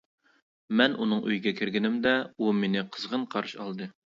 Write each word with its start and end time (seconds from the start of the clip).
مەن 0.79 0.95
ئۇنىڭ 1.03 1.21
ئۆيىگە 1.27 1.53
كىرگىنىمدە 1.59 2.15
ئۇ 2.41 2.51
مېنى 2.63 2.85
قىزغىن 2.97 3.29
قارشى 3.37 3.63
ئالدى. 3.67 3.93